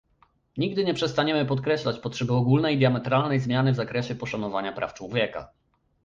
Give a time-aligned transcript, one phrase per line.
[0.57, 5.51] Nigdy nie przestaniemy podkreślać potrzeby ogólnej i diametralnej zmiany w zakresie poszanowania praw człowieka